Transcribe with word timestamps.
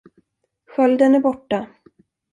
Skölden 0.65 1.15
är 1.15 1.19
borta! 1.19 1.67